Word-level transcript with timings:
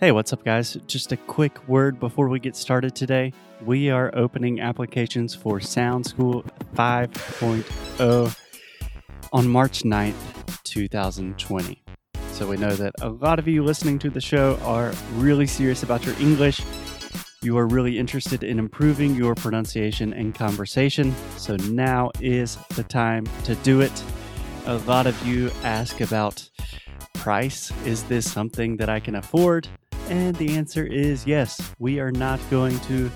Hey, 0.00 0.10
what's 0.10 0.32
up, 0.32 0.44
guys? 0.44 0.76
Just 0.88 1.12
a 1.12 1.16
quick 1.16 1.68
word 1.68 2.00
before 2.00 2.28
we 2.28 2.40
get 2.40 2.56
started 2.56 2.94
today. 2.94 3.32
We 3.64 3.88
are 3.88 4.10
opening 4.14 4.60
applications 4.60 5.32
for 5.32 5.60
Sound 5.60 6.06
School 6.06 6.44
5.0 6.74 8.36
on 9.32 9.48
March 9.48 9.82
9th, 9.84 10.62
2020. 10.64 11.82
So 12.32 12.48
we 12.48 12.56
know 12.56 12.74
that 12.74 12.94
a 13.00 13.10
lot 13.10 13.38
of 13.38 13.46
you 13.46 13.62
listening 13.62 14.00
to 14.00 14.10
the 14.10 14.20
show 14.20 14.58
are 14.64 14.92
really 15.14 15.46
serious 15.46 15.84
about 15.84 16.04
your 16.04 16.18
English. 16.18 16.60
You 17.42 17.56
are 17.58 17.68
really 17.68 17.96
interested 17.96 18.42
in 18.42 18.58
improving 18.58 19.14
your 19.14 19.36
pronunciation 19.36 20.12
and 20.12 20.34
conversation. 20.34 21.14
So 21.36 21.54
now 21.56 22.10
is 22.20 22.56
the 22.74 22.82
time 22.84 23.24
to 23.44 23.54
do 23.56 23.80
it. 23.82 24.04
A 24.66 24.78
lot 24.78 25.06
of 25.06 25.26
you 25.26 25.52
ask 25.62 26.00
about 26.00 26.48
price. 27.14 27.70
Is 27.86 28.02
this 28.04 28.28
something 28.28 28.76
that 28.78 28.88
I 28.88 28.98
can 28.98 29.14
afford? 29.14 29.68
And 30.12 30.36
the 30.36 30.58
answer 30.58 30.84
is 30.84 31.26
yes. 31.26 31.58
We 31.78 31.98
are 31.98 32.12
not 32.12 32.38
going 32.50 32.78
to 32.80 33.10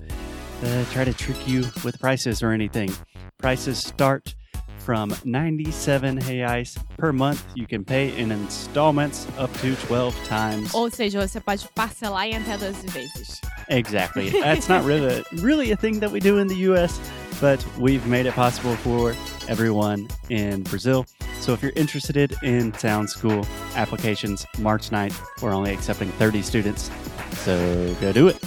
uh, 0.64 0.84
try 0.92 1.04
to 1.04 1.12
trick 1.12 1.46
you 1.46 1.66
with 1.84 2.00
prices 2.00 2.42
or 2.42 2.52
anything. 2.52 2.90
Prices 3.36 3.76
start 3.76 4.34
from 4.78 5.14
97 5.22 6.20
reais 6.20 6.78
per 6.96 7.12
month. 7.12 7.44
You 7.54 7.66
can 7.66 7.84
pay 7.84 8.16
in 8.16 8.32
installments 8.32 9.26
up 9.36 9.52
to 9.60 9.76
12 9.76 10.14
times. 10.24 10.74
Ou 10.74 10.88
seja, 10.90 11.20
você 11.20 11.38
pode 11.38 11.68
parcelar 11.74 12.28
em 12.28 12.36
até 12.36 12.56
12 12.56 12.86
vezes. 12.88 13.42
Exactly. 13.68 14.30
That's 14.40 14.70
not 14.70 14.82
really 14.86 15.22
really 15.34 15.72
a 15.72 15.76
thing 15.76 16.00
that 16.00 16.10
we 16.10 16.18
do 16.18 16.38
in 16.38 16.46
the 16.46 16.72
US, 16.72 16.98
but 17.42 17.62
we've 17.78 18.06
made 18.06 18.24
it 18.24 18.32
possible 18.32 18.74
for 18.76 19.14
everyone 19.48 20.08
in 20.30 20.62
Brazil. 20.62 21.04
So 21.46 21.52
if 21.52 21.62
you're 21.62 21.70
interested 21.76 22.34
in 22.42 22.74
Sound 22.74 23.08
School 23.08 23.46
applications, 23.76 24.44
March 24.58 24.90
9th, 24.90 25.16
we're 25.40 25.54
only 25.54 25.72
accepting 25.72 26.08
30 26.08 26.42
students. 26.42 26.90
So 27.34 27.94
go 28.00 28.12
do 28.12 28.26
it. 28.26 28.42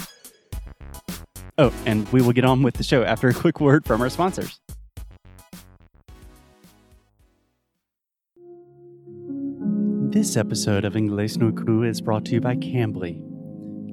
Oh, 1.56 1.72
and 1.86 2.06
we 2.12 2.20
will 2.20 2.34
get 2.34 2.44
on 2.44 2.62
with 2.62 2.74
the 2.74 2.82
show 2.82 3.02
after 3.02 3.28
a 3.28 3.32
quick 3.32 3.58
word 3.58 3.86
from 3.86 4.02
our 4.02 4.10
sponsors. 4.10 4.60
This 10.10 10.36
episode 10.36 10.84
of 10.84 10.92
Inglés 10.92 11.38
no 11.38 11.52
Cru 11.52 11.84
is 11.84 12.02
brought 12.02 12.26
to 12.26 12.32
you 12.32 12.42
by 12.42 12.56
Cambly. 12.56 13.18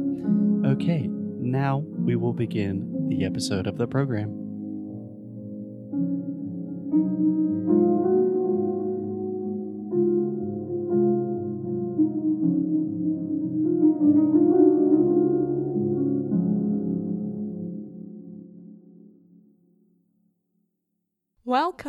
Okay, 0.65 1.07
now 1.39 1.83
we 1.97 2.15
will 2.15 2.33
begin 2.33 2.92
the 3.09 3.25
episode 3.25 3.67
of 3.67 3.77
the 3.77 3.87
program. 3.87 4.43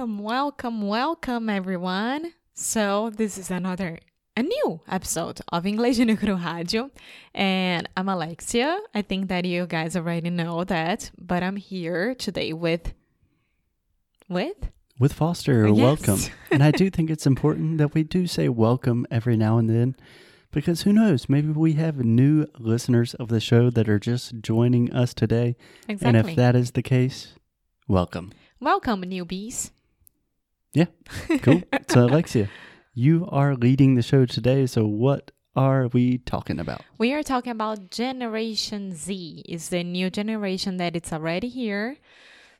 welcome, 0.04 0.18
welcome, 0.18 0.82
welcome, 0.82 1.48
everyone. 1.48 2.34
So, 2.52 3.08
this 3.08 3.38
is 3.38 3.50
another, 3.50 3.98
a 4.36 4.42
new 4.42 4.80
episode 4.88 5.40
of 5.52 5.64
English 5.64 5.98
no 5.98 6.16
Rádio. 6.16 6.90
And 7.34 7.88
I'm 7.96 8.08
Alexia. 8.08 8.80
I 8.94 9.02
think 9.02 9.28
that 9.28 9.44
you 9.44 9.66
guys 9.66 9.96
already 9.96 10.30
know 10.30 10.64
that, 10.64 11.10
but 11.18 11.42
I'm 11.42 11.56
here 11.56 12.14
today 12.14 12.52
with, 12.52 12.92
with? 14.28 14.70
With 14.98 15.12
Foster, 15.12 15.68
Yes. 15.68 15.76
welcome. 15.76 16.20
and 16.50 16.62
I 16.62 16.72
do 16.72 16.90
think 16.90 17.10
it's 17.10 17.26
important 17.26 17.78
that 17.78 17.94
we 17.94 18.02
do 18.02 18.26
say 18.26 18.48
welcome 18.48 19.06
every 19.10 19.36
now 19.36 19.58
and 19.58 19.70
then 19.70 19.94
because 20.50 20.82
who 20.82 20.92
knows, 20.92 21.28
maybe 21.28 21.48
we 21.48 21.74
have 21.74 22.04
new 22.04 22.46
listeners 22.58 23.14
of 23.14 23.28
the 23.28 23.40
show 23.40 23.70
that 23.70 23.88
are 23.88 23.98
just 23.98 24.40
joining 24.40 24.92
us 24.92 25.14
today. 25.14 25.56
Exactly. 25.88 26.06
And 26.18 26.28
if 26.28 26.36
that 26.36 26.54
is 26.56 26.72
the 26.72 26.82
case, 26.82 27.34
welcome. 27.88 28.32
welcome, 28.60 29.02
newbies. 29.02 29.70
Yeah, 30.72 30.86
cool. 31.42 31.62
so, 31.88 32.04
Alexia, 32.06 32.48
you 32.94 33.28
are 33.30 33.54
leading 33.54 33.94
the 33.94 34.02
show 34.02 34.24
today. 34.24 34.66
So, 34.66 34.86
what 34.86 35.30
are 35.56 35.88
we 35.88 36.18
talking 36.18 36.58
about? 36.58 36.82
We 36.98 37.12
are 37.12 37.22
talking 37.22 37.52
about 37.52 37.90
Generation 37.90 38.94
Z. 38.94 39.44
It's 39.46 39.68
the 39.68 39.84
new 39.84 40.10
generation 40.10 40.78
that 40.78 40.96
it's 40.96 41.12
already 41.12 41.48
here. 41.48 41.98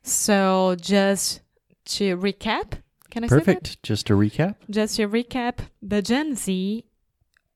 So 0.05 0.75
just 0.79 1.41
to 1.85 2.15
recap, 2.17 2.73
can 3.09 3.23
I 3.23 3.27
say? 3.27 3.37
Perfect. 3.39 3.81
Just 3.81 4.05
to 4.07 4.13
recap. 4.13 4.55
Just 4.69 4.97
to 4.97 5.07
recap, 5.07 5.59
the 5.81 6.03
Gen 6.03 6.35
Z 6.35 6.85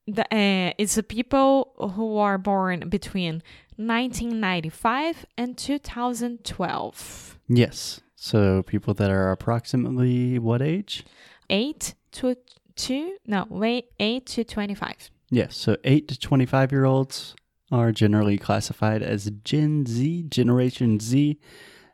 the, 0.07 0.25
uh, 0.35 0.73
is 0.79 0.95
the 0.95 1.03
people 1.03 1.73
who 1.95 2.17
are 2.17 2.39
born 2.39 2.89
between 2.89 3.43
1995 3.75 5.27
and 5.37 5.55
2012. 5.55 7.39
Yes. 7.47 8.01
So, 8.15 8.63
people 8.63 8.95
that 8.95 9.11
are 9.11 9.31
approximately 9.31 10.39
what 10.39 10.61
age? 10.63 11.05
8 11.51 11.93
to 12.13 12.35
2, 12.79 13.17
no, 13.27 13.45
wait, 13.49 13.85
8 13.99 14.25
to 14.27 14.43
25. 14.43 15.11
Yes. 15.29 15.55
So, 15.55 15.77
8 15.83 16.07
to 16.07 16.19
25 16.19 16.71
year 16.71 16.85
olds 16.85 17.35
are 17.71 17.91
generally 17.91 18.37
classified 18.37 19.03
as 19.03 19.31
Gen 19.43 19.85
Z, 19.85 20.23
Generation 20.29 20.99
Z. 20.99 21.39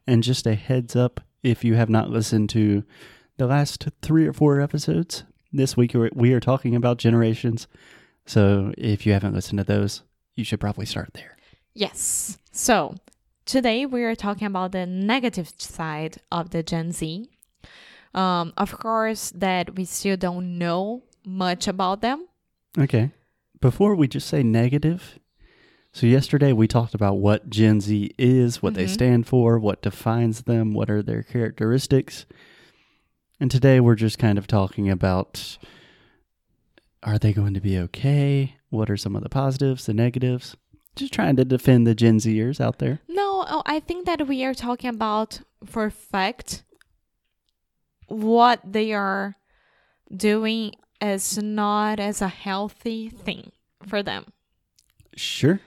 And 0.08 0.24
just 0.24 0.46
a 0.46 0.56
heads 0.56 0.96
up 0.96 1.22
if 1.44 1.64
you 1.64 1.76
have 1.76 1.90
not 1.90 2.10
listened 2.10 2.50
to 2.52 2.84
the 3.38 3.48
last 3.48 3.88
three 4.02 4.28
or 4.28 4.34
four 4.34 4.62
episodes, 4.62 5.24
this 5.52 5.76
week 5.76 5.96
we 6.14 6.34
are 6.34 6.40
talking 6.40 6.76
about 6.76 6.98
generations. 6.98 7.68
So, 8.26 8.74
if 8.78 9.06
you 9.06 9.14
haven't 9.14 9.34
listened 9.34 9.60
to 9.60 9.66
those, 9.66 10.04
you 10.36 10.44
should 10.44 10.60
probably 10.60 10.86
start 10.86 11.12
there. 11.14 11.36
Yes. 11.74 12.38
So 12.52 12.96
today 13.46 13.86
we 13.86 14.04
are 14.04 14.16
talking 14.16 14.48
about 14.48 14.72
the 14.72 14.86
negative 14.86 15.52
side 15.58 16.18
of 16.32 16.52
the 16.52 16.64
Gen 16.64 16.94
Z. 16.94 17.30
Um, 18.16 18.54
of 18.58 18.78
course, 18.80 19.32
that 19.36 19.76
we 19.76 19.86
still 19.86 20.18
don't 20.18 20.58
know 20.58 21.04
much 21.26 21.68
about 21.68 22.02
them. 22.02 22.28
Okay. 22.78 23.12
Before 23.62 23.94
we 23.96 24.08
just 24.08 24.28
say 24.28 24.42
negative, 24.44 25.20
so 25.92 26.08
yesterday 26.08 26.54
we 26.54 26.68
talked 26.68 26.94
about 26.94 27.16
what 27.16 27.50
Gen 27.50 27.82
Z 27.82 28.12
is, 28.18 28.62
what 28.62 28.74
they 28.74 28.86
Mhm. 28.86 28.90
stand 28.90 29.28
for, 29.28 29.60
what 29.60 29.82
defines 29.82 30.44
them, 30.44 30.74
what 30.74 30.90
are 30.90 31.02
their 31.04 31.24
characteristics. 31.24 32.26
And 33.40 33.52
today 33.52 33.80
we're 33.80 33.96
just 33.96 34.18
kind 34.18 34.38
of 34.38 34.48
talking 34.48 34.90
about 34.90 35.58
are 37.04 37.20
they 37.20 37.34
going 37.34 37.54
to 37.54 37.62
be 37.62 37.78
okay? 37.78 38.56
What 38.70 38.90
are 38.90 38.98
some 38.98 39.16
of 39.16 39.22
the 39.22 39.30
positives, 39.30 39.86
the 39.86 39.94
negatives? 39.94 40.56
Just 40.96 41.14
trying 41.14 41.36
to 41.36 41.46
defend 41.46 41.86
the 41.86 41.94
Gen 41.94 42.18
Zers 42.18 42.60
out 42.60 42.80
there. 42.80 43.00
No, 43.08 43.46
oh, 43.48 43.62
I 43.66 43.80
think 43.80 44.06
that 44.06 44.28
we 44.28 44.44
are 44.44 44.54
talking 44.56 44.90
about 44.90 45.42
for 45.66 45.90
fact 45.92 46.64
what 48.08 48.62
they 48.64 48.94
are 48.94 49.36
doing 50.16 50.74
is 51.02 51.38
not 51.38 52.00
as 52.00 52.22
a 52.22 52.28
healthy 52.28 53.10
thing 53.10 53.52
for 53.86 54.02
them. 54.02 54.26
Sure. 55.16 55.60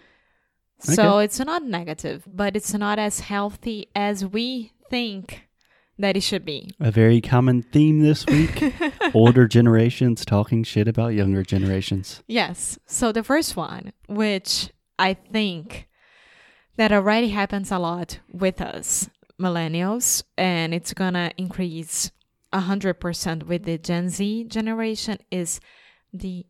So 0.80 1.18
it's 1.18 1.40
not 1.40 1.64
negative, 1.64 2.24
but 2.26 2.54
it's 2.54 2.72
not 2.72 2.98
as 2.98 3.20
healthy 3.20 3.88
as 3.96 4.24
we 4.24 4.72
think 4.88 5.48
that 5.98 6.16
it 6.16 6.22
should 6.22 6.44
be. 6.44 6.70
A 6.78 6.92
very 6.92 7.20
common 7.20 7.62
theme 7.62 8.00
this 8.00 8.24
week 8.26 8.72
older 9.14 9.48
generations 9.48 10.24
talking 10.24 10.62
shit 10.62 10.86
about 10.86 11.14
younger 11.14 11.42
generations. 11.42 12.22
Yes. 12.28 12.78
So 12.86 13.10
the 13.10 13.24
first 13.24 13.56
one, 13.56 13.92
which 14.08 14.70
I 14.98 15.14
think 15.14 15.88
that 16.76 16.92
already 16.92 17.30
happens 17.30 17.72
a 17.72 17.78
lot 17.78 18.20
with 18.32 18.60
us 18.60 19.10
millennials, 19.40 20.22
and 20.36 20.72
it's 20.72 20.94
gonna 20.94 21.32
increase 21.36 22.12
100% 22.52 23.42
with 23.44 23.64
the 23.64 23.78
Gen 23.78 24.08
Z 24.08 24.44
generation 24.44 25.18
is 25.30 25.60
the 26.12 26.46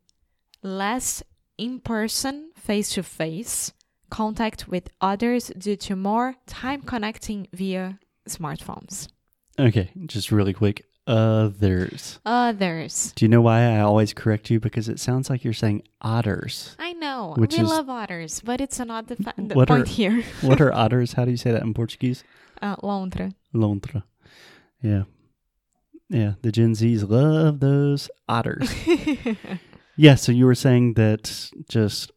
less 0.62 1.22
in 1.56 1.80
person, 1.80 2.50
face 2.54 2.90
to 2.90 3.02
face 3.02 3.72
contact 4.10 4.68
with 4.68 4.88
others 5.00 5.52
due 5.58 5.76
to 5.76 5.94
more 5.96 6.34
time 6.46 6.80
connecting 6.82 7.46
via 7.52 7.98
smartphones. 8.28 9.08
Okay, 9.58 9.90
just 10.06 10.30
really 10.32 10.52
quick. 10.54 10.84
Others. 11.06 12.20
Others. 12.26 13.12
Do 13.16 13.24
you 13.24 13.28
know 13.28 13.40
why 13.40 13.62
I 13.62 13.80
always 13.80 14.12
correct 14.12 14.50
you? 14.50 14.60
Because 14.60 14.88
it 14.88 15.00
sounds 15.00 15.28
like 15.30 15.42
you're 15.42 15.52
saying 15.54 15.82
otters. 16.02 16.76
I 16.78 16.92
know. 16.92 17.34
Which 17.36 17.54
we 17.56 17.62
is- 17.64 17.68
love 17.68 17.88
otters, 17.88 18.40
but 18.40 18.60
it's 18.60 18.78
not 18.78 19.08
the, 19.08 19.16
fa- 19.16 19.32
the 19.38 19.54
What 19.54 19.70
are- 19.70 19.76
point 19.78 19.88
here. 19.88 20.22
What 20.42 20.60
are 20.60 20.72
otters? 20.84 21.14
How 21.14 21.24
do 21.24 21.30
you 21.30 21.36
say 21.38 21.50
that 21.50 21.62
in 21.62 21.72
Portuguese? 21.74 22.24
Uh, 22.62 22.76
lontra. 22.76 23.32
Lontra. 23.54 24.02
Yeah. 24.82 25.04
Yeah, 26.08 26.34
the 26.42 26.52
Gen 26.52 26.72
Zs 26.72 27.08
love 27.08 27.60
those 27.60 28.10
otters. 28.28 28.72
yeah, 29.96 30.14
so 30.14 30.32
you 30.32 30.46
were 30.46 30.54
saying 30.54 30.94
that 30.94 31.50
just 31.68 32.12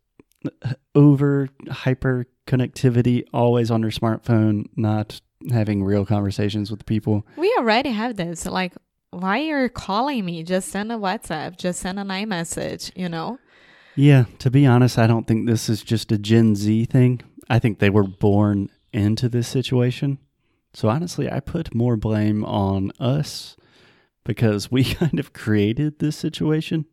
uh, 0.45 0.73
over 0.95 1.49
hyper 1.69 2.27
connectivity, 2.47 3.23
always 3.33 3.69
on 3.69 3.81
your 3.81 3.91
smartphone, 3.91 4.65
not 4.75 5.19
having 5.51 5.83
real 5.83 6.05
conversations 6.05 6.71
with 6.71 6.85
people. 6.85 7.25
we 7.37 7.53
already 7.57 7.89
have 7.89 8.15
this. 8.15 8.45
Like, 8.45 8.73
why 9.11 9.39
are 9.39 9.43
you're 9.43 9.69
calling 9.69 10.23
me? 10.23 10.43
Just 10.43 10.69
send 10.69 10.91
a 10.91 10.95
WhatsApp. 10.95 11.57
Just 11.57 11.81
send 11.81 11.99
an 11.99 12.07
iMessage. 12.07 12.91
You 12.95 13.09
know. 13.09 13.39
Yeah, 13.95 14.25
to 14.39 14.49
be 14.49 14.65
honest, 14.65 14.97
I 14.97 15.07
don't 15.07 15.27
think 15.27 15.47
this 15.47 15.67
is 15.67 15.83
just 15.83 16.13
a 16.13 16.17
Gen 16.17 16.55
Z 16.55 16.85
thing. 16.85 17.21
I 17.49 17.59
think 17.59 17.79
they 17.79 17.89
were 17.89 18.03
born 18.03 18.69
into 18.93 19.27
this 19.27 19.49
situation. 19.49 20.17
So 20.73 20.87
honestly, 20.87 21.29
I 21.29 21.41
put 21.41 21.75
more 21.75 21.97
blame 21.97 22.45
on 22.45 22.93
us 22.99 23.57
because 24.23 24.71
we 24.71 24.83
kind 24.93 25.19
of 25.19 25.33
created 25.33 25.99
this 25.99 26.15
situation. 26.15 26.85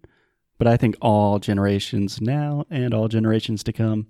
But 0.59 0.67
I 0.67 0.77
think 0.77 0.97
all 1.01 1.39
generations 1.39 2.21
now 2.21 2.65
and 2.69 2.93
all 2.93 3.09
generations 3.09 3.63
to 3.65 3.73
come, 3.73 4.09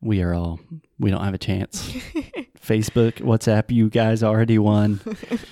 we 0.00 0.20
are 0.20 0.34
all, 0.34 0.58
we 0.98 1.10
don't 1.10 1.24
have 1.24 1.34
a 1.34 1.38
chance. 1.38 1.90
Facebook, 2.60 3.14
WhatsApp, 3.20 3.70
you 3.70 3.88
guys 3.88 4.22
already 4.22 4.58
won. 4.58 5.00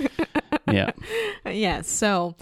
yeah. 0.70 0.90
yeah. 1.46 1.82
So 1.82 2.34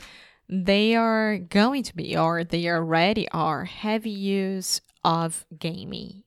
they 0.48 0.94
are 0.94 1.38
going 1.38 1.82
to 1.84 1.96
be, 1.96 2.16
or 2.16 2.44
they 2.44 2.68
already 2.68 3.28
are, 3.30 3.64
heavy 3.64 4.10
use 4.10 4.80
of 5.04 5.44
gaming. 5.58 6.22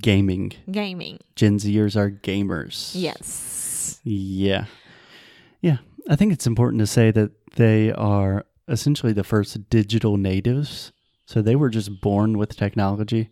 Gaming. 0.00 0.52
Gaming. 0.70 1.20
Gen 1.36 1.58
Zers 1.58 1.96
are 1.96 2.10
gamers. 2.10 2.92
Yes. 2.94 4.00
Yeah. 4.04 4.66
Yeah. 5.60 5.78
I 6.08 6.16
think 6.16 6.32
it's 6.32 6.46
important 6.46 6.80
to 6.80 6.86
say 6.86 7.10
that 7.10 7.32
they 7.56 7.92
are 7.92 8.46
essentially 8.68 9.12
the 9.12 9.24
first 9.24 9.68
digital 9.70 10.16
natives. 10.16 10.92
So 11.26 11.42
they 11.42 11.56
were 11.56 11.70
just 11.70 12.00
born 12.00 12.38
with 12.38 12.56
technology. 12.56 13.30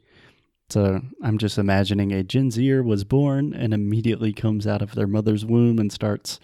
So 0.71 1.01
I'm 1.23 1.39
just 1.39 1.59
imagining 1.59 2.13
a 2.13 2.23
Gen 2.23 2.51
Zer 2.51 2.83
was 2.83 3.05
born 3.05 3.53
and 3.55 3.75
immediately 3.75 4.33
comes 4.33 4.67
out 4.67 4.83
of 4.83 4.95
their 4.95 5.07
mother's 5.07 5.45
womb 5.45 5.79
and 5.79 5.93
starts 5.93 6.41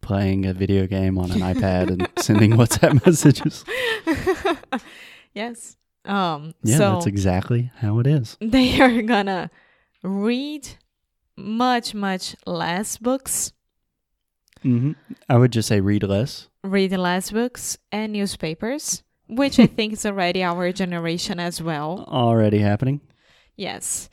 playing 0.00 0.46
a 0.46 0.52
video 0.52 0.86
game 0.86 1.18
on 1.18 1.30
an 1.30 1.40
iPad 1.40 1.88
and 1.90 2.08
sending 2.18 2.52
WhatsApp 2.52 3.04
messages. 3.04 3.64
yes. 5.34 5.76
Um. 6.04 6.54
Yeah, 6.62 6.78
so 6.78 6.92
that's 6.94 7.06
exactly 7.06 7.70
how 7.76 7.98
it 7.98 8.06
is. 8.06 8.36
they 8.40 8.80
are 8.80 9.02
gonna 9.02 9.50
read 10.02 10.68
much 11.36 11.94
much 11.94 12.36
less 12.46 12.96
books, 12.96 13.52
hmm 14.62 14.92
I 15.28 15.36
would 15.36 15.52
just 15.52 15.68
say 15.68 15.80
read 15.80 16.02
less. 16.02 16.48
read 16.64 16.92
less 16.92 17.30
books 17.30 17.78
and 17.92 18.12
newspapers, 18.12 19.02
which 19.28 19.58
I 19.58 19.66
think 19.66 19.92
is 19.92 20.06
already 20.06 20.42
our 20.42 20.72
generation 20.72 21.38
as 21.40 21.62
well. 21.62 22.04
Already 22.08 22.58
happening. 22.58 23.00
Yes. 23.56 24.08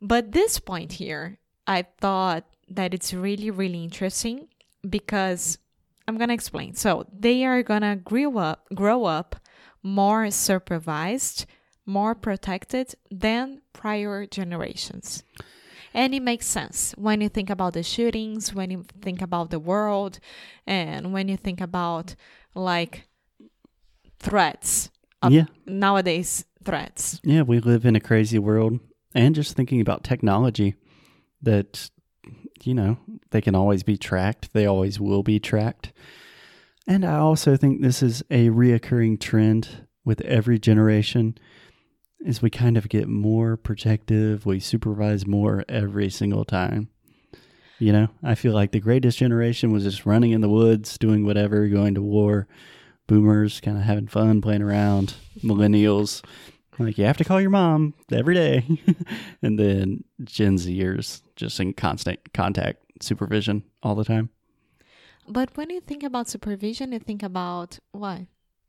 But 0.00 0.32
this 0.32 0.58
point 0.58 0.92
here, 0.92 1.38
I 1.66 1.86
thought 2.00 2.44
that 2.68 2.92
it's 2.94 3.14
really, 3.14 3.50
really 3.50 3.82
interesting 3.82 4.48
because 4.88 5.58
I'm 6.06 6.18
gonna 6.18 6.34
explain. 6.34 6.74
So 6.74 7.06
they 7.12 7.44
are 7.44 7.62
gonna 7.62 7.96
grow 7.96 8.36
up 8.38 8.66
grow 8.74 9.04
up 9.04 9.36
more 9.82 10.30
supervised, 10.30 11.46
more 11.86 12.14
protected 12.14 12.94
than 13.10 13.60
prior 13.72 14.26
generations. 14.26 15.22
And 15.94 16.12
it 16.12 16.22
makes 16.22 16.46
sense 16.46 16.92
when 16.98 17.20
you 17.20 17.28
think 17.28 17.48
about 17.48 17.72
the 17.74 17.84
shootings, 17.84 18.52
when 18.52 18.70
you 18.70 18.84
think 19.00 19.22
about 19.22 19.50
the 19.50 19.60
world, 19.60 20.18
and 20.66 21.12
when 21.12 21.28
you 21.28 21.36
think 21.36 21.60
about 21.60 22.16
like 22.54 23.06
threats 24.18 24.90
yeah. 25.30 25.44
nowadays 25.66 26.44
threats. 26.64 27.20
Yeah, 27.22 27.42
we 27.42 27.60
live 27.60 27.84
in 27.84 27.96
a 27.96 28.00
crazy 28.00 28.38
world. 28.38 28.80
And 29.14 29.34
just 29.34 29.54
thinking 29.54 29.80
about 29.80 30.02
technology 30.02 30.74
that, 31.42 31.90
you 32.62 32.74
know, 32.74 32.98
they 33.30 33.40
can 33.40 33.54
always 33.54 33.82
be 33.82 33.96
tracked, 33.96 34.52
they 34.52 34.66
always 34.66 34.98
will 34.98 35.22
be 35.22 35.38
tracked. 35.38 35.92
And 36.86 37.04
I 37.04 37.18
also 37.18 37.56
think 37.56 37.80
this 37.80 38.02
is 38.02 38.22
a 38.30 38.48
reoccurring 38.48 39.20
trend 39.20 39.86
with 40.04 40.20
every 40.22 40.58
generation 40.58 41.38
is 42.24 42.40
we 42.40 42.50
kind 42.50 42.76
of 42.76 42.88
get 42.88 43.06
more 43.06 43.56
protective, 43.56 44.46
we 44.46 44.58
supervise 44.58 45.26
more 45.26 45.64
every 45.68 46.08
single 46.10 46.44
time. 46.44 46.88
You 47.78 47.92
know, 47.92 48.08
I 48.22 48.34
feel 48.34 48.54
like 48.54 48.72
the 48.72 48.80
greatest 48.80 49.18
generation 49.18 49.72
was 49.72 49.84
just 49.84 50.06
running 50.06 50.30
in 50.30 50.40
the 50.40 50.48
woods, 50.48 50.96
doing 50.96 51.26
whatever, 51.26 51.68
going 51.68 51.94
to 51.94 52.02
war. 52.02 52.48
Boomers 53.06 53.60
kind 53.60 53.76
of 53.76 53.82
having 53.82 54.06
fun, 54.06 54.40
playing 54.40 54.62
around. 54.62 55.14
Millennials, 55.40 56.24
like 56.78 56.96
you 56.96 57.04
have 57.04 57.18
to 57.18 57.24
call 57.24 57.40
your 57.40 57.50
mom 57.50 57.92
every 58.10 58.34
day. 58.34 58.66
and 59.42 59.58
then 59.58 60.04
Gen 60.22 60.56
Zers 60.56 61.20
just 61.36 61.60
in 61.60 61.74
constant 61.74 62.32
contact, 62.32 62.80
supervision 63.02 63.64
all 63.82 63.94
the 63.94 64.04
time. 64.04 64.30
But 65.28 65.56
when 65.56 65.68
you 65.68 65.80
think 65.80 66.02
about 66.02 66.28
supervision, 66.28 66.92
you 66.92 67.00
think 67.00 67.22
about 67.22 67.78
what? 67.92 68.22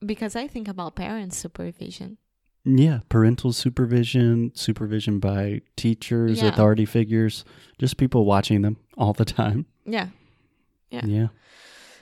Because 0.06 0.36
I 0.36 0.48
think 0.48 0.68
about 0.68 0.96
parents' 0.96 1.38
supervision. 1.38 2.18
Yeah, 2.66 3.00
parental 3.10 3.54
supervision, 3.54 4.52
supervision 4.56 5.20
by 5.20 5.62
teachers, 5.76 6.42
Yeah. 6.42 6.50
authority 6.50 6.86
figures, 6.86 7.46
just 7.78 7.98
people 7.98 8.26
watching 8.26 8.64
them 8.64 8.78
all 8.98 9.14
the 9.14 9.26
time. 9.26 9.66
Yeah. 9.86 10.08
Yeah. 10.90 11.06
Yeah. 11.06 11.28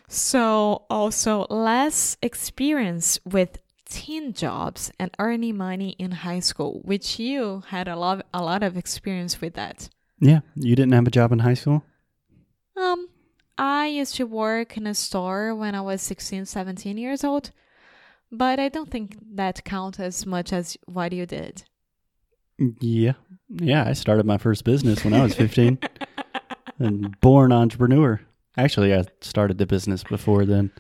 So 0.08 0.86
also 0.90 1.46
less 1.50 2.18
experience 2.22 3.20
with 3.26 3.58
teen 3.90 4.34
jobs 4.34 4.92
and 5.00 5.12
earning 5.20 5.58
money 5.58 5.96
in 6.00 6.12
high 6.12 6.40
school, 6.40 6.82
which 6.84 7.20
you 7.20 7.64
had 7.68 7.88
a 7.88 7.96
lot 7.96 8.26
a 8.34 8.42
lot 8.44 8.64
of 8.64 8.78
experience 8.78 9.42
with 9.42 9.54
that. 9.56 9.90
Yeah. 10.20 10.42
You 10.56 10.76
didn't 10.76 10.94
have 10.94 11.08
a 11.08 11.12
job 11.12 11.32
in 11.32 11.40
high 11.40 11.54
school? 11.56 11.84
Um 12.78 13.08
I 13.58 13.88
used 13.88 14.16
to 14.16 14.26
work 14.26 14.78
in 14.78 14.88
a 14.88 14.94
store 14.96 15.54
when 15.54 15.76
I 15.76 15.82
was 15.82 16.02
16, 16.02 16.46
17 16.46 16.98
years 16.98 17.24
old, 17.24 17.52
but 18.34 18.60
I 18.60 18.68
don't 18.68 18.90
think 18.90 19.18
that 19.36 19.64
counts 19.64 20.00
as 20.00 20.26
much 20.26 20.52
as 20.52 20.76
what 20.86 21.14
you 21.14 21.26
did. 21.26 21.64
Yeah. 22.82 23.14
Yeah. 23.50 23.86
I 23.88 23.94
started 23.94 24.26
my 24.26 24.38
first 24.38 24.64
business 24.64 25.04
when 25.04 25.14
I 25.14 25.24
was 25.24 25.36
15 25.36 25.78
and 26.80 27.20
born 27.22 27.52
entrepreneur. 27.52 28.20
Actually, 28.58 28.94
I 28.94 29.06
started 29.22 29.58
the 29.58 29.66
business 29.66 30.04
before 30.04 30.46
then. 30.46 30.72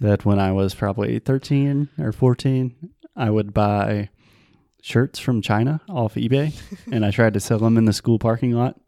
that 0.00 0.24
when 0.24 0.38
I 0.38 0.52
was 0.52 0.74
probably 0.74 1.18
13 1.18 1.88
or 1.98 2.12
14, 2.12 2.74
I 3.16 3.30
would 3.30 3.54
buy 3.54 4.08
shirts 4.82 5.18
from 5.18 5.40
China 5.40 5.80
off 5.88 6.14
eBay 6.14 6.54
and 6.92 7.06
I 7.06 7.10
tried 7.10 7.34
to 7.34 7.40
sell 7.40 7.58
them 7.58 7.78
in 7.78 7.84
the 7.86 7.92
school 7.92 8.18
parking 8.18 8.52
lot 8.52 8.78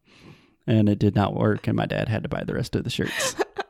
and 0.66 0.88
it 0.88 0.98
did 0.98 1.14
not 1.14 1.34
work 1.34 1.66
and 1.66 1.76
my 1.76 1.86
dad 1.86 2.08
had 2.08 2.22
to 2.24 2.28
buy 2.28 2.44
the 2.44 2.54
rest 2.54 2.76
of 2.76 2.84
the 2.84 2.90
shirts. 2.90 3.34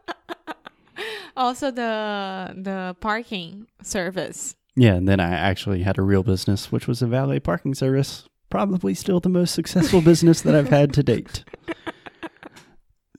Also 1.37 1.71
the 1.71 2.55
the 2.57 2.97
parking 3.01 3.67
service. 3.83 4.55
yeah, 4.77 4.95
and 4.95 5.09
then 5.09 5.21
I 5.21 5.31
actually 5.35 5.83
had 5.83 5.99
a 5.99 6.03
real 6.03 6.23
business 6.23 6.71
which 6.73 6.87
was 6.87 7.03
a 7.03 7.07
valet 7.07 7.41
parking 7.41 7.75
service, 7.75 8.29
probably 8.51 8.95
still 8.95 9.21
the 9.21 9.29
most 9.29 9.55
successful 9.55 10.01
business 10.11 10.41
that 10.43 10.55
I've 10.55 10.69
had 10.69 10.93
to 10.95 11.03
date. 11.03 11.45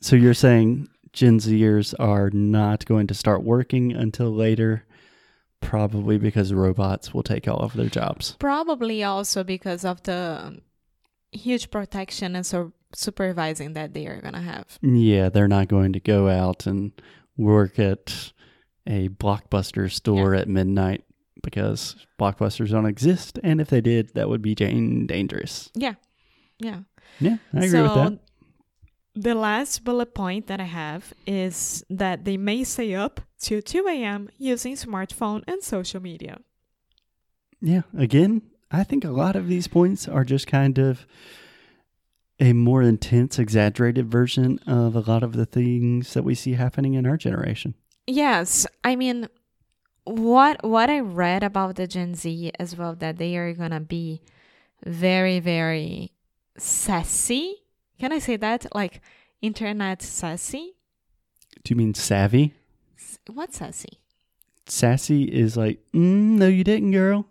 So 0.02 0.16
you're 0.16 0.34
saying 0.36 0.90
Gen 1.12 1.40
Zers 1.40 1.94
are 2.00 2.30
not 2.30 2.86
going 2.86 3.08
to 3.08 3.14
start 3.16 3.44
working 3.44 3.92
until 3.94 4.30
later, 4.32 4.86
probably 5.60 6.18
because 6.18 6.54
robots 6.54 7.14
will 7.14 7.24
take 7.24 7.48
all 7.48 7.58
of 7.60 7.74
their 7.74 7.90
jobs. 7.90 8.36
Probably 8.40 9.04
also 9.04 9.44
because 9.44 9.84
of 9.84 10.04
the 10.04 10.40
um, 10.46 10.62
huge 11.32 11.72
protection 11.72 12.36
and 12.36 12.46
so 12.46 12.74
supervising 12.94 13.74
that 13.74 13.94
they 13.94 14.06
are 14.06 14.22
gonna 14.22 14.42
have. 14.42 14.78
Yeah, 14.82 15.30
they're 15.30 15.48
not 15.48 15.68
going 15.68 15.94
to 15.94 16.00
go 16.00 16.30
out 16.30 16.68
and 16.68 16.92
work 17.38 17.80
at 17.80 18.32
a 18.86 19.10
blockbuster 19.10 19.92
store 19.92 20.34
at 20.34 20.48
midnight 20.48 21.04
because 21.44 21.96
blockbusters 22.20 22.72
don't 22.72 22.86
exist, 22.86 23.40
and 23.44 23.62
if 23.62 23.70
they 23.70 23.82
did, 23.82 24.14
that 24.16 24.28
would 24.28 24.42
be 24.42 24.56
dangerous. 24.56 25.70
Yeah. 25.76 25.96
Yeah. 26.60 26.82
Yeah, 27.20 27.38
I 27.54 27.58
agree 27.58 27.70
so, 27.70 27.84
with 27.84 27.94
that. 27.94 28.20
The 29.16 29.36
last 29.36 29.84
bullet 29.84 30.14
point 30.14 30.48
that 30.48 30.60
I 30.60 30.66
have 30.66 31.14
is 31.26 31.84
that 31.90 32.26
they 32.26 32.38
may 32.38 32.64
stay 32.64 32.94
up 32.94 33.22
till 33.40 33.62
2 33.62 33.88
a.m. 33.88 34.30
using 34.38 34.76
smartphone 34.76 35.44
and 35.48 35.64
social 35.64 36.02
media. 36.02 36.40
Yeah, 37.60 37.82
again, 37.98 38.44
I 38.70 38.84
think 38.84 39.04
a 39.04 39.10
lot 39.10 39.36
of 39.36 39.48
these 39.48 39.68
points 39.68 40.08
are 40.08 40.24
just 40.24 40.46
kind 40.46 40.78
of 40.78 41.08
a 42.40 42.54
more 42.54 42.82
intense, 42.82 43.40
exaggerated 43.40 44.10
version 44.12 44.60
of 44.68 44.96
a 44.96 45.00
lot 45.00 45.24
of 45.24 45.34
the 45.34 45.46
things 45.46 46.14
that 46.14 46.24
we 46.24 46.36
see 46.36 46.54
happening 46.54 46.94
in 46.94 47.06
our 47.06 47.18
generation. 47.18 47.74
Yes, 48.06 48.68
I 48.84 48.96
mean, 48.96 49.28
what 50.04 50.64
what 50.64 50.90
I 50.90 51.00
read 51.00 51.44
about 51.44 51.76
the 51.76 51.88
Gen 51.88 52.16
Z 52.16 52.52
as 52.60 52.78
well 52.78 52.96
that 52.96 53.18
they 53.18 53.36
are 53.36 53.54
gonna 53.54 53.82
be 53.82 54.22
very 54.86 55.40
very 55.40 56.12
sassy. 56.58 57.64
Can 58.00 58.14
I 58.14 58.20
say 58.20 58.38
that 58.38 58.66
like 58.74 59.02
internet 59.42 60.02
sassy? 60.02 60.76
Do 61.64 61.74
you 61.74 61.76
mean 61.76 61.94
savvy? 61.94 62.54
What's 63.28 63.58
sassy? 63.58 64.00
Sassy 64.68 65.24
is 65.24 65.58
like, 65.58 65.80
mm, 65.94 66.38
no, 66.38 66.48
you 66.48 66.64
didn't, 66.64 66.92
girl. 66.92 67.26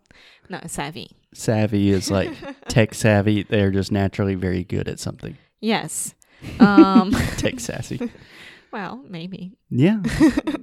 No, 0.49 0.61
savvy. 0.67 1.11
Savvy 1.37 1.91
is 1.91 2.11
like 2.11 2.33
tech 2.69 2.95
savvy. 2.95 3.43
They're 3.43 3.71
just 3.71 3.93
naturally 3.93 4.35
very 4.35 4.65
good 4.65 4.89
at 4.89 4.99
something. 5.01 5.37
Yes. 5.61 6.15
Um, 6.61 7.11
Tech 7.37 7.61
sassy. 7.61 8.11
well, 8.73 9.03
maybe. 9.09 9.53
Yeah. 9.71 10.01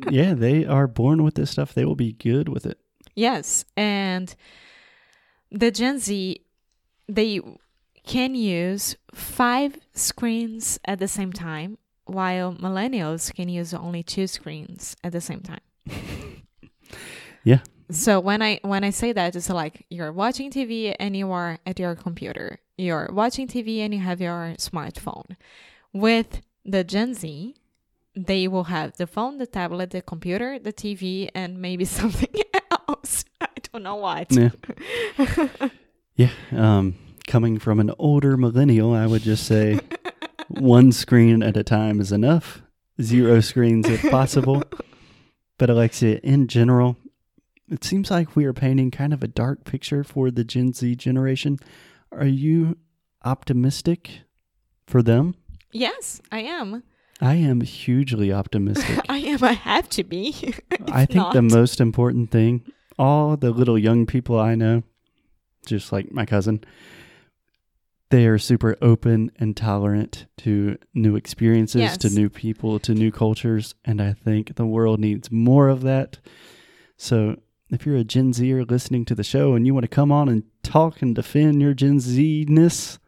Yeah, 0.09 0.33
they 0.33 0.65
are 0.65 0.87
born 0.87 1.23
with 1.23 1.35
this 1.35 1.51
stuff. 1.51 1.73
They 1.73 1.85
will 1.85 1.95
be 1.95 2.13
good 2.13 2.47
with 2.47 2.65
it. 2.65 2.77
Yes, 3.15 3.65
and 3.77 4.33
the 5.51 5.71
Gen 5.71 5.99
Z 5.99 6.39
they 7.07 7.41
can 8.05 8.33
use 8.35 8.95
five 9.13 9.77
screens 9.93 10.79
at 10.85 10.99
the 10.99 11.07
same 11.07 11.31
time, 11.31 11.77
while 12.05 12.53
millennials 12.53 13.33
can 13.33 13.49
use 13.49 13.73
only 13.73 14.03
two 14.03 14.27
screens 14.27 14.95
at 15.03 15.11
the 15.11 15.21
same 15.21 15.41
time. 15.41 15.59
Yeah. 17.43 17.59
So 17.93 18.19
when 18.19 18.41
I 18.41 18.59
when 18.63 18.83
I 18.83 18.89
say 18.89 19.13
that, 19.13 19.35
it's 19.35 19.49
like 19.49 19.85
you're 19.89 20.11
watching 20.11 20.51
TV 20.51 20.95
and 20.99 21.15
you 21.15 21.31
are 21.31 21.59
at 21.65 21.79
your 21.79 21.95
computer. 21.95 22.59
You're 22.77 23.09
watching 23.13 23.47
TV 23.47 23.79
and 23.79 23.93
you 23.93 23.99
have 23.99 24.19
your 24.19 24.55
smartphone. 24.57 25.35
With 25.93 26.41
the 26.65 26.83
Gen 26.83 27.13
Z, 27.13 27.55
they 28.15 28.47
will 28.47 28.65
have 28.65 28.97
the 28.97 29.05
phone, 29.07 29.37
the 29.37 29.45
tablet, 29.45 29.91
the 29.91 30.01
computer, 30.01 30.57
the 30.57 30.73
TV, 30.73 31.29
and 31.35 31.61
maybe 31.61 31.85
something 31.99 32.33
else. 32.87 33.25
I 33.39 33.47
don't 33.71 33.83
know 33.83 33.95
what. 33.95 34.31
Yeah. 34.31 34.49
Yeah. 36.15 36.29
Um, 36.51 36.93
coming 37.25 37.57
from 37.57 37.79
an 37.79 37.91
older 37.97 38.37
millennial, 38.37 38.93
I 38.93 39.07
would 39.07 39.23
just 39.23 39.47
say 39.47 39.79
one 40.47 40.91
screen 40.91 41.41
at 41.41 41.57
a 41.57 41.63
time 41.63 41.99
is 41.99 42.11
enough. 42.11 42.61
Zero 43.01 43.39
screens 43.39 43.89
if 43.89 44.01
possible. 44.11 44.63
But 45.57 45.69
Alexia, 45.69 46.19
in 46.23 46.47
general, 46.47 46.97
it 47.73 47.83
seems 47.83 48.11
like 48.11 48.35
we 48.35 48.45
are 48.45 48.53
painting 48.53 48.91
kind 48.91 49.13
of 49.13 49.23
a 49.23 49.27
dark 49.27 49.65
picture 49.65 50.03
for 50.03 50.29
the 50.29 50.43
Gen 50.43 50.73
Z 50.73 50.95
generation. 50.95 51.57
Are 52.11 52.27
you 52.27 52.77
optimistic 53.25 54.21
for 54.85 55.01
them? 55.01 55.35
Yes, 55.71 56.21
I 56.31 56.41
am. 56.41 56.83
I 57.19 57.35
am 57.35 57.61
hugely 57.61 58.31
optimistic. 58.31 58.99
I 59.09 59.17
am. 59.17 59.43
I 59.43 59.53
have 59.53 59.89
to 59.89 60.03
be. 60.03 60.53
I 60.91 61.05
think 61.05 61.33
the 61.33 61.41
most 61.41 61.81
important 61.81 62.29
thing, 62.29 62.63
all 62.99 63.35
the 63.37 63.49
little 63.49 63.77
young 63.77 64.05
people 64.05 64.39
I 64.39 64.53
know, 64.53 64.83
just 65.65 65.91
like 65.91 66.11
my 66.11 66.27
cousin, 66.27 66.63
they 68.11 68.27
are 68.27 68.37
super 68.37 68.77
open 68.83 69.31
and 69.39 69.57
tolerant 69.57 70.27
to 70.37 70.77
new 70.93 71.15
experiences, 71.15 71.97
to 71.97 72.09
new 72.09 72.29
people, 72.29 72.77
to 72.79 72.93
new 72.93 73.11
cultures. 73.11 73.73
And 73.83 73.99
I 73.99 74.13
think 74.13 74.55
the 74.55 74.67
world 74.67 74.99
needs 74.99 75.31
more 75.31 75.69
of 75.69 75.81
that. 75.81 76.19
So 76.97 77.37
if 77.73 77.85
you're 77.85 77.95
a 77.97 78.03
Gen 78.03 78.33
Zer 78.33 78.63
listening 78.63 79.05
to 79.05 79.15
the 79.15 79.23
show 79.23 79.53
and 79.55 79.65
you 79.65 79.73
want 79.73 79.83
to 79.83 79.87
come 79.87 80.11
on 80.11 80.29
and 80.29 80.43
talk 80.63 81.01
and 81.01 81.15
defend 81.15 81.61
your 81.61 81.73
Gen 81.73 81.99
Z 81.99 82.45
ness, 82.49 82.99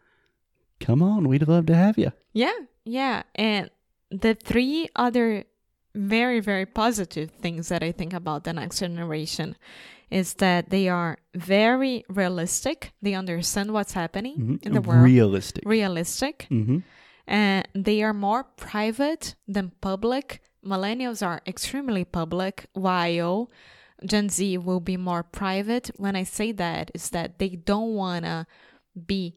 come 0.80 1.02
on. 1.02 1.28
We'd 1.28 1.48
love 1.48 1.66
to 1.68 1.76
have 1.76 1.98
you. 1.98 2.12
Yeah, 2.34 2.54
yeah. 2.84 3.24
And 3.36 3.70
the 4.12 4.34
three 4.36 4.90
other 4.96 5.44
very, 5.94 6.40
very 6.42 6.66
positive 6.66 7.32
things 7.32 7.70
that 7.70 7.82
I 7.84 7.92
think 7.92 8.14
about 8.14 8.44
the 8.44 8.54
next 8.54 8.80
generation 8.80 9.56
is 10.12 10.36
that 10.36 10.70
they 10.70 10.88
are 10.90 11.18
very 11.34 12.04
realistic. 12.10 12.92
They 13.02 13.14
understand 13.14 13.72
what's 13.72 13.94
happening 13.94 14.36
Mhm. 14.38 14.66
in 14.66 14.74
the 14.74 14.82
world. 14.82 15.04
Realistic. 15.04 15.64
realistic. 15.66 16.46
hmm 16.50 16.80
And 17.28 17.68
they 17.74 18.04
are 18.04 18.14
more 18.14 18.44
private 18.44 19.36
than 19.48 19.72
public. 19.82 20.42
Millennials 20.64 21.26
are 21.26 21.42
extremely 21.48 22.06
public, 22.06 22.68
while 22.74 23.50
Gen 24.06 24.30
Z 24.30 24.58
will 24.58 24.80
be 24.80 24.98
more 24.98 25.24
private. 25.24 25.92
When 25.98 26.16
I 26.16 26.24
say 26.24 26.52
that, 26.54 26.92
is 26.94 27.10
that 27.12 27.40
they 27.40 27.50
don't 27.50 27.94
want 27.96 28.26
to 28.26 28.46
be 29.06 29.36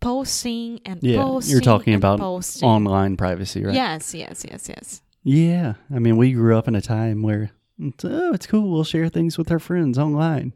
posting 0.00 0.80
and 0.84 0.98
Yeah, 1.02 1.22
posting. 1.22 1.52
you're 1.52 1.60
talking 1.60 1.94
about 1.94 2.18
posting. 2.18 2.68
Online 2.68 3.16
privacy, 3.16 3.64
right? 3.64 3.74
Yes, 3.74 4.14
yes, 4.14 4.44
yes, 4.48 4.68
yes. 4.68 5.02
Yeah, 5.22 5.74
I 5.94 5.98
mean, 5.98 6.16
we 6.16 6.32
grew 6.32 6.56
up 6.56 6.66
in 6.68 6.74
a 6.74 6.80
time 6.80 7.22
where 7.22 7.50
it's, 7.78 8.04
oh, 8.04 8.32
it's 8.32 8.46
cool. 8.46 8.70
We'll 8.70 8.84
share 8.84 9.08
things 9.08 9.36
with 9.36 9.50
our 9.50 9.58
friends 9.58 9.98
online. 9.98 10.54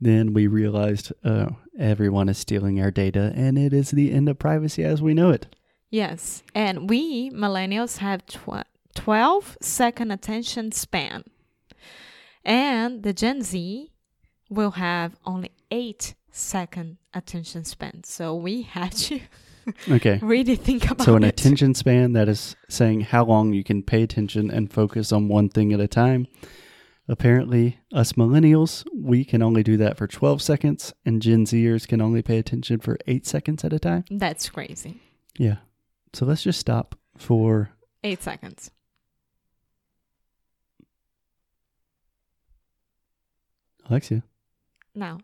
Then 0.00 0.32
we 0.32 0.46
realized, 0.46 1.12
oh, 1.24 1.56
everyone 1.78 2.28
is 2.28 2.38
stealing 2.38 2.80
our 2.80 2.90
data, 2.90 3.32
and 3.34 3.58
it 3.58 3.72
is 3.72 3.90
the 3.90 4.12
end 4.12 4.28
of 4.28 4.38
privacy 4.38 4.84
as 4.84 5.02
we 5.02 5.14
know 5.14 5.30
it. 5.30 5.46
Yes. 5.90 6.42
And 6.54 6.88
we 6.88 7.30
millennials 7.30 7.98
have 7.98 8.24
tw- 8.26 8.66
12 8.94 9.56
second 9.60 10.10
attention 10.12 10.70
span. 10.72 11.24
And 12.46 13.02
the 13.02 13.12
Gen 13.12 13.42
Z 13.42 13.90
will 14.48 14.70
have 14.72 15.16
only 15.26 15.50
8 15.72 16.14
second 16.30 16.98
attention 17.12 17.64
span. 17.64 18.04
So 18.04 18.34
we 18.36 18.62
have 18.62 18.92
to 18.94 19.20
Okay. 19.90 20.20
really 20.22 20.54
think 20.54 20.88
about 20.88 21.04
So 21.04 21.16
an 21.16 21.24
it. 21.24 21.28
attention 21.40 21.74
span 21.74 22.12
that 22.12 22.28
is 22.28 22.54
saying 22.68 23.00
how 23.00 23.24
long 23.24 23.52
you 23.52 23.64
can 23.64 23.82
pay 23.82 24.04
attention 24.04 24.48
and 24.48 24.72
focus 24.72 25.10
on 25.10 25.26
one 25.26 25.48
thing 25.48 25.72
at 25.72 25.80
a 25.80 25.88
time. 25.88 26.28
Apparently, 27.08 27.78
us 27.92 28.12
millennials, 28.12 28.84
we 28.94 29.24
can 29.24 29.42
only 29.42 29.62
do 29.64 29.76
that 29.76 29.96
for 29.96 30.06
12 30.06 30.40
seconds, 30.42 30.92
and 31.04 31.22
Gen 31.22 31.44
Zers 31.46 31.86
can 31.86 32.00
only 32.00 32.22
pay 32.22 32.38
attention 32.38 32.78
for 32.80 32.96
eight 33.08 33.26
seconds 33.26 33.64
at 33.64 33.72
a 33.72 33.78
time. 33.78 34.04
That's 34.10 34.48
crazy. 34.48 35.00
Yeah. 35.38 35.56
So 36.12 36.26
let's 36.26 36.42
just 36.42 36.58
stop 36.60 36.96
for 37.16 37.70
8 38.04 38.22
seconds. 38.22 38.70
Alexia. 43.88 44.22
Now, 44.94 45.18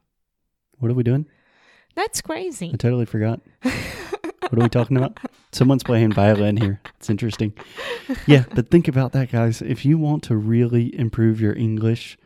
What 0.78 0.90
are 0.90 0.94
we 0.94 1.02
doing? 1.02 1.26
that's 1.94 2.20
crazy. 2.22 2.70
I 2.72 2.76
totally 2.76 3.06
forgot. 3.06 3.40
What 4.50 4.58
are 4.58 4.64
we 4.64 4.68
talking 4.68 4.98
about? 4.98 5.18
Someone's 5.52 5.82
playing 5.84 6.12
violin 6.12 6.58
here. 6.58 6.78
It's 6.98 7.08
interesting. 7.08 7.54
Yeah, 8.26 8.44
but 8.54 8.70
think 8.70 8.86
about 8.86 9.12
that, 9.12 9.32
guys. 9.32 9.62
If 9.62 9.86
you 9.86 9.96
want 9.96 10.24
to 10.24 10.36
really 10.36 10.94
improve 10.98 11.40
your 11.40 11.56
English, 11.56 12.18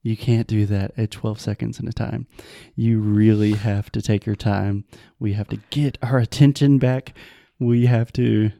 you 0.00 0.16
can't 0.16 0.46
do 0.46 0.64
that 0.66 0.92
at 0.96 1.10
12 1.10 1.40
seconds 1.40 1.80
at 1.80 1.88
a 1.88 1.92
time. 1.92 2.28
You 2.76 3.00
really 3.00 3.54
have 3.54 3.90
to 3.92 4.02
take 4.02 4.26
your 4.26 4.36
time. 4.36 4.84
We 5.18 5.32
have 5.32 5.48
to 5.48 5.56
get 5.70 5.98
our 6.02 6.18
attention 6.18 6.78
back. 6.78 7.14
We 7.58 7.86
have 7.86 8.12
to, 8.12 8.52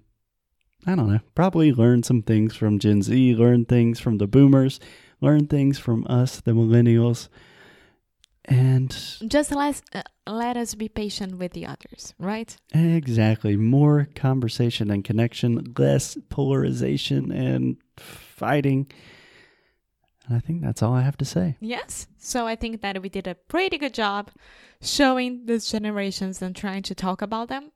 I 0.85 0.97
don't 0.97 1.09
know, 1.09 1.21
probably 1.37 1.71
learn 1.73 2.03
some 2.03 2.23
things 2.23 2.57
from 2.57 2.81
Gen 2.81 3.03
Z, 3.03 3.35
learn 3.37 3.67
things 3.67 4.01
from 4.01 4.19
the 4.19 4.27
boomers, 4.27 4.81
learn 5.23 5.47
things 5.47 5.79
from 5.79 6.07
us, 6.09 6.41
the 6.41 6.51
millennials. 6.53 7.29
And 8.45 8.91
Just 9.29 9.53
let, 9.53 9.81
uh, 9.95 10.03
let 10.27 10.57
us 10.57 10.75
be 10.75 10.89
patient 10.89 11.39
with 11.39 11.53
the 11.53 11.65
others, 11.65 12.13
right? 12.19 12.55
Exactly. 12.75 13.57
More 13.57 14.09
conversation 14.17 14.91
and 14.91 15.05
connection, 15.05 15.73
less 15.79 16.19
polarization 16.29 17.31
and 17.31 17.77
fighting. 17.97 18.91
And 20.27 20.37
I 20.37 20.41
think 20.41 20.61
that's 20.61 20.83
all 20.83 20.93
I 20.93 21.03
have 21.03 21.17
to 21.19 21.25
say. 21.25 21.57
Yes. 21.61 22.09
So 22.19 22.47
I 22.47 22.57
think 22.57 22.83
that 22.83 23.01
we 23.01 23.09
did 23.09 23.29
a 23.29 23.37
pretty 23.37 23.79
good 23.79 23.95
job 23.95 24.31
showing 24.81 25.47
these 25.47 25.71
generations 25.71 26.43
and 26.43 26.55
trying 26.55 26.83
to 26.83 26.97
talk 26.97 27.23
about 27.23 27.49
them. 27.49 27.71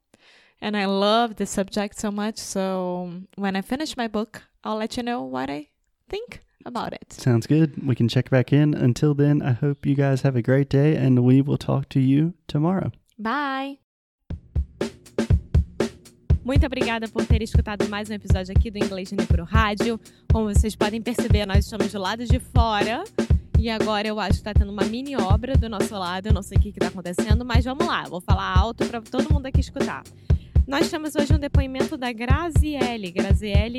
And 0.60 0.76
I 0.76 0.86
love 0.86 1.36
the 1.36 1.46
subject 1.46 1.96
so 1.96 2.10
much. 2.10 2.38
So 2.38 3.22
when 3.36 3.54
I 3.54 3.62
finish 3.62 3.96
my 3.96 4.08
book, 4.08 4.42
I'll 4.64 4.76
let 4.76 4.96
you 4.96 5.04
know 5.04 5.22
what 5.22 5.48
I 5.48 5.68
think 6.08 6.40
about 6.64 6.92
it. 6.92 7.12
Sounds 7.12 7.46
good. 7.46 7.72
We 7.86 7.94
can 7.94 8.08
check 8.08 8.30
back 8.30 8.52
in. 8.52 8.74
Until 8.74 9.14
then, 9.14 9.42
I 9.42 9.52
hope 9.52 9.86
you 9.86 9.94
guys 9.94 10.22
have 10.22 10.36
a 10.36 10.42
great 10.42 10.68
day 10.68 10.96
and 10.96 11.20
we 11.20 11.42
will 11.42 11.58
talk 11.58 11.88
to 11.90 12.00
you 12.00 12.34
tomorrow. 12.46 12.90
Bye. 13.18 13.78
Muito 16.44 16.64
obrigada 16.64 17.08
por 17.08 17.24
ter 17.26 17.42
escutado 17.42 17.88
mais 17.88 18.08
um 18.08 18.14
episódio 18.14 18.54
aqui 18.56 18.70
do 18.70 18.78
Inglês 18.78 19.10
no 19.10 19.16
Micro 19.20 19.44
Rádio. 19.44 19.98
Como 20.32 20.44
vocês 20.46 20.76
podem 20.76 21.02
perceber, 21.02 21.44
nós 21.44 21.64
estamos 21.64 21.90
do 21.90 21.98
lado 21.98 22.24
de 22.24 22.38
fora 22.38 23.02
E 23.58 23.70
agora 23.70 24.06
eu 24.06 24.20
acho 24.20 24.38
que 24.38 24.44
tá 24.44 24.52
tendo 24.52 24.70
uma 24.70 24.84
mini 24.84 25.16
obra 25.16 25.56
do 25.56 25.68
nosso 25.68 25.94
lado. 25.94 26.26
Eu 26.26 26.32
não 26.32 26.42
sei 26.42 26.58
o 26.58 26.60
que, 26.60 26.72
que 26.72 26.78
tá 26.78 26.88
acontecendo, 26.88 27.44
mas 27.44 27.64
vamos 27.64 27.86
lá. 27.86 28.04
Vou 28.04 28.20
falar 28.20 28.54
alto 28.56 28.84
para 28.84 29.00
todo 29.00 29.32
mundo 29.32 29.46
aqui 29.46 29.60
escutar. 29.60 30.04
Nós 30.66 30.90
temos 30.90 31.14
hoje 31.16 31.32
um 31.34 31.38
depoimento 31.38 31.96
da 31.96 32.12
Graziele. 32.12 33.10
Graziele, 33.10 33.78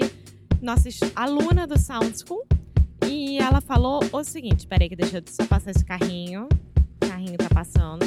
nossa 0.62 0.90
aluna 1.16 1.68
do 1.68 1.78
Sound 1.78 2.14
School. 2.18 2.46
E 3.06 3.38
ela 3.38 3.62
falou 3.62 4.02
o 4.12 4.24
seguinte: 4.24 4.68
peraí, 4.68 4.90
que 4.90 4.96
deixa 4.96 5.18
eu 5.18 5.24
só 5.28 5.46
passar 5.46 5.72
esse 5.72 5.86
carrinho. 5.86 6.48
Carrinho 7.00 7.38
tá 7.38 7.50
passando. 7.54 8.06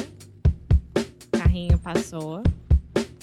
Carrinho 1.31 1.77
passou. 1.79 2.43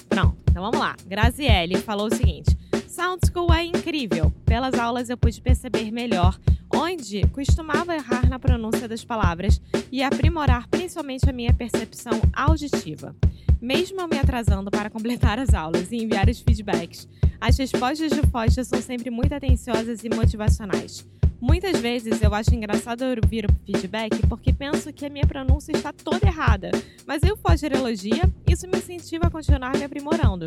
Pronto, 0.07 0.37
então 0.49 0.63
vamos 0.63 0.79
lá. 0.79 0.95
Graziele 1.07 1.77
falou 1.77 2.07
o 2.07 2.15
seguinte: 2.15 2.57
Sound 2.87 3.21
School 3.31 3.53
é 3.53 3.63
incrível. 3.63 4.33
Pelas 4.45 4.73
aulas 4.75 5.09
eu 5.09 5.17
pude 5.17 5.41
perceber 5.41 5.91
melhor 5.91 6.37
onde 6.73 7.25
costumava 7.29 7.95
errar 7.95 8.29
na 8.29 8.37
pronúncia 8.37 8.87
das 8.87 9.03
palavras 9.03 9.61
e 9.91 10.03
aprimorar 10.03 10.67
principalmente 10.67 11.29
a 11.29 11.33
minha 11.33 11.53
percepção 11.53 12.19
auditiva. 12.33 13.15
Mesmo 13.61 13.99
eu 13.99 14.07
me 14.07 14.17
atrasando 14.17 14.71
para 14.71 14.89
completar 14.89 15.37
as 15.37 15.53
aulas 15.53 15.91
e 15.91 15.97
enviar 15.97 16.29
os 16.29 16.39
feedbacks, 16.39 17.09
as 17.41 17.57
respostas 17.57 18.09
de 18.09 18.21
Foster 18.27 18.63
são 18.63 18.81
sempre 18.81 19.09
muito 19.09 19.33
atenciosas 19.33 20.03
e 20.03 20.09
motivacionais. 20.09 21.05
Muitas 21.41 21.79
vezes 21.79 22.21
eu 22.21 22.33
acho 22.33 22.55
engraçado 22.55 23.03
ouvir 23.03 23.45
o 23.45 23.53
feedback 23.65 24.25
porque 24.27 24.53
penso 24.53 24.93
que 24.93 25.05
a 25.05 25.09
minha 25.09 25.25
pronúncia 25.27 25.73
está 25.73 25.91
toda 25.91 26.25
errada, 26.25 26.71
mas 27.05 27.21
eu 27.23 27.35
Foster 27.35 27.73
elogia, 27.73 28.23
isso 28.49 28.65
me 28.65 28.77
incentiva 28.77 29.27
a 29.27 29.29
continuar 29.29 29.77
me 29.77 29.83
aprimorando. 29.83 30.45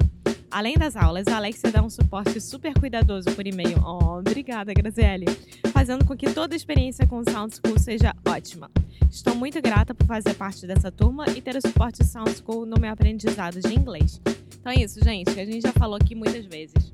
Além 0.52 0.74
das 0.74 0.96
aulas, 0.96 1.26
a 1.28 1.36
Alexia 1.38 1.72
dá 1.72 1.82
um 1.82 1.88
suporte 1.88 2.38
super 2.38 2.74
cuidadoso 2.74 3.30
por 3.34 3.46
e-mail. 3.46 3.78
Oh, 3.82 4.18
obrigada, 4.18 4.74
Graziele. 4.74 5.24
Fazendo 5.72 6.04
com 6.04 6.14
que 6.14 6.30
toda 6.30 6.54
a 6.54 6.56
experiência 6.56 7.06
com 7.06 7.20
o 7.20 7.24
Sound 7.24 7.56
School 7.56 7.78
seja 7.78 8.14
ótima. 8.28 8.70
Estou 9.10 9.34
muito 9.34 9.62
grata 9.62 9.94
por 9.94 10.06
fazer 10.06 10.34
parte 10.34 10.66
dessa 10.66 10.92
turma 10.92 11.24
e 11.34 11.40
ter 11.40 11.56
o 11.56 11.60
suporte 11.66 12.04
Sound 12.04 12.36
School 12.36 12.66
no 12.66 12.78
meu 12.78 12.92
aprendizado 12.92 13.60
de 13.60 13.74
inglês. 13.74 14.20
Então 14.60 14.70
é 14.70 14.76
isso, 14.76 15.02
gente. 15.02 15.30
A 15.40 15.44
gente 15.46 15.62
já 15.62 15.72
falou 15.72 15.96
aqui 15.96 16.14
muitas 16.14 16.44
vezes. 16.44 16.92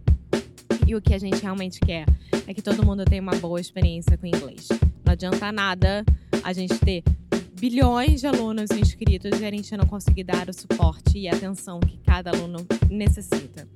E 0.86 0.94
o 0.94 1.02
que 1.02 1.12
a 1.12 1.18
gente 1.18 1.42
realmente 1.42 1.80
quer 1.80 2.06
é 2.46 2.54
que 2.54 2.62
todo 2.62 2.86
mundo 2.86 3.04
tenha 3.04 3.20
uma 3.20 3.34
boa 3.34 3.60
experiência 3.60 4.16
com 4.16 4.26
inglês. 4.28 4.68
Não 5.04 5.14
adianta 5.14 5.50
nada 5.50 6.04
a 6.44 6.52
gente 6.52 6.78
ter 6.78 7.02
bilhões 7.58 8.20
de 8.20 8.26
alunos 8.26 8.70
inscritos 8.70 9.40
e 9.40 9.44
a 9.44 9.50
gente 9.50 9.76
não 9.76 9.84
conseguir 9.84 10.24
dar 10.24 10.48
o 10.48 10.52
suporte 10.52 11.18
e 11.18 11.28
atenção 11.28 11.80
que 11.80 11.98
cada 11.98 12.30
aluno 12.30 12.64
necessita. 12.88 13.66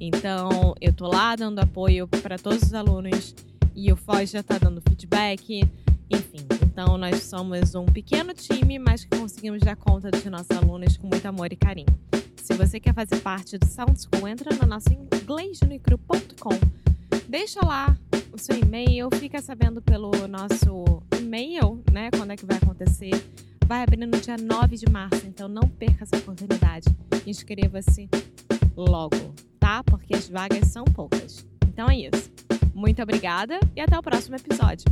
Então, 0.00 0.74
eu 0.80 0.92
tô 0.92 1.06
lá 1.06 1.36
dando 1.36 1.60
apoio 1.60 2.08
para 2.08 2.36
todos 2.36 2.62
os 2.62 2.74
alunos 2.74 3.34
e 3.74 3.92
o 3.92 3.96
Foz 3.96 4.30
já 4.30 4.40
está 4.40 4.58
dando 4.58 4.80
feedback, 4.80 5.62
enfim. 6.10 6.46
Então, 6.64 6.98
nós 6.98 7.22
somos 7.22 7.74
um 7.76 7.86
pequeno 7.86 8.34
time, 8.34 8.78
mas 8.78 9.04
que 9.04 9.16
conseguimos 9.16 9.60
dar 9.60 9.76
conta 9.76 10.10
dos 10.10 10.24
nossos 10.24 10.50
alunos 10.50 10.96
com 10.96 11.06
muito 11.06 11.26
amor 11.26 11.52
e 11.52 11.56
carinho. 11.56 11.86
Se 12.36 12.54
você 12.54 12.80
quer 12.80 12.94
fazer 12.94 13.20
parte 13.20 13.56
do 13.56 13.66
Sound 13.66 14.00
School, 14.00 14.26
entra 14.26 14.54
no 14.56 14.66
nosso 14.66 14.88
inglêsnicru.com. 14.92 16.58
Deixa 17.28 17.60
lá 17.64 17.96
o 18.38 18.40
seu 18.40 18.56
e-mail, 18.56 19.08
fica 19.16 19.42
sabendo 19.42 19.82
pelo 19.82 20.12
nosso 20.28 20.84
e-mail, 21.18 21.82
né, 21.92 22.08
quando 22.16 22.30
é 22.30 22.36
que 22.36 22.46
vai 22.46 22.56
acontecer. 22.56 23.10
Vai 23.66 23.82
abrir 23.82 24.06
no 24.06 24.18
dia 24.18 24.36
9 24.36 24.76
de 24.76 24.88
março, 24.88 25.26
então 25.26 25.48
não 25.48 25.68
perca 25.68 26.04
essa 26.04 26.16
oportunidade. 26.16 26.86
Inscreva-se 27.26 28.08
logo, 28.76 29.34
tá? 29.58 29.82
Porque 29.82 30.14
as 30.14 30.28
vagas 30.28 30.68
são 30.68 30.84
poucas. 30.84 31.44
Então 31.66 31.90
é 31.90 31.96
isso. 31.96 32.30
Muito 32.72 33.02
obrigada 33.02 33.58
e 33.74 33.80
até 33.80 33.98
o 33.98 34.02
próximo 34.02 34.36
episódio. 34.36 34.86